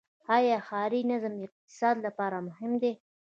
[0.35, 2.93] آیا ښاري نظم د اقتصاد لپاره مهم دی؟